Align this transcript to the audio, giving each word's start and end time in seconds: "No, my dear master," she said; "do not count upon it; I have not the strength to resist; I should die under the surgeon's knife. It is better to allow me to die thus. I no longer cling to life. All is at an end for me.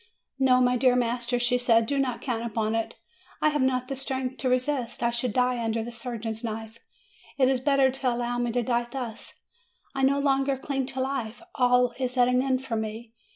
"No, 0.39 0.59
my 0.59 0.77
dear 0.77 0.95
master," 0.95 1.37
she 1.37 1.59
said; 1.59 1.85
"do 1.85 1.99
not 1.99 2.21
count 2.23 2.43
upon 2.43 2.73
it; 2.73 2.95
I 3.39 3.49
have 3.49 3.61
not 3.61 3.87
the 3.87 3.95
strength 3.95 4.37
to 4.37 4.49
resist; 4.49 5.03
I 5.03 5.11
should 5.11 5.31
die 5.31 5.63
under 5.63 5.83
the 5.83 5.91
surgeon's 5.91 6.43
knife. 6.43 6.79
It 7.37 7.47
is 7.49 7.59
better 7.59 7.91
to 7.91 8.09
allow 8.11 8.39
me 8.39 8.51
to 8.53 8.63
die 8.63 8.87
thus. 8.91 9.41
I 9.93 10.01
no 10.01 10.17
longer 10.17 10.57
cling 10.57 10.87
to 10.87 11.01
life. 11.01 11.43
All 11.53 11.93
is 11.99 12.17
at 12.17 12.27
an 12.27 12.41
end 12.41 12.63
for 12.65 12.75
me. 12.75 13.13